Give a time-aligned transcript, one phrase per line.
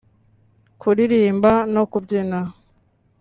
[0.81, 2.39] kuririmba no kubyina